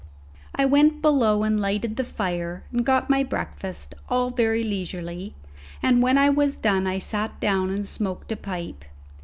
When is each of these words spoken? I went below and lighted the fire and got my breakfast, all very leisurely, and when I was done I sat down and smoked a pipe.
I 0.55 0.65
went 0.65 1.03
below 1.03 1.43
and 1.43 1.61
lighted 1.61 1.95
the 1.95 2.03
fire 2.03 2.63
and 2.71 2.83
got 2.83 3.07
my 3.07 3.21
breakfast, 3.21 3.93
all 4.09 4.31
very 4.31 4.63
leisurely, 4.63 5.35
and 5.83 6.01
when 6.01 6.17
I 6.17 6.27
was 6.27 6.55
done 6.55 6.87
I 6.87 6.97
sat 6.97 7.39
down 7.39 7.69
and 7.69 7.85
smoked 7.85 8.31
a 8.31 8.35
pipe. 8.35 8.83